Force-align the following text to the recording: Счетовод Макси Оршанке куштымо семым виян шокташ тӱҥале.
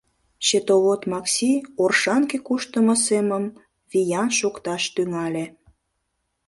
Счетовод 0.45 1.01
Макси 1.11 1.51
Оршанке 1.83 2.37
куштымо 2.47 2.95
семым 3.05 3.45
виян 3.91 4.29
шокташ 4.39 4.83
тӱҥале. 4.95 5.45